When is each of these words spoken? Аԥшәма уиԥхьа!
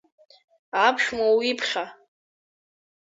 Аԥшәма 0.85 1.27
уиԥхьа! 1.37 1.85